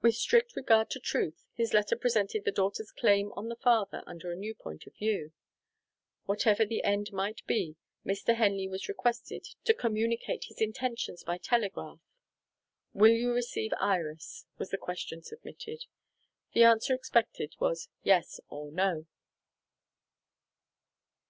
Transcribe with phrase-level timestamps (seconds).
[0.00, 4.32] With strict regard to truth, his letter presented the daughter's claim on the father under
[4.32, 5.30] a new point of view.
[6.24, 8.34] Whatever the end of it might be, Mr.
[8.36, 12.00] Henley was requested to communicate his intentions by telegraph.
[12.94, 14.46] Will you receive Iris?
[14.56, 15.84] was the question submitted.
[16.54, 19.04] The answer expected was: Yes or No.